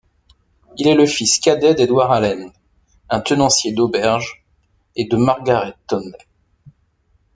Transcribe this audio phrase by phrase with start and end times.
[0.79, 2.49] Il est le fils cadet d'Edward Alleyn,
[3.11, 4.43] un tenancier d'auberge,
[4.95, 6.17] et de Margaret Townley.